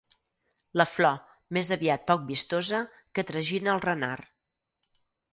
[0.81, 1.17] La flor,
[1.57, 2.79] més aviat poc vistosa,
[3.19, 4.97] que tragina el renard.